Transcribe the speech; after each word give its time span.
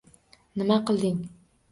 Nima 0.61 0.77
qilding? 0.87 1.19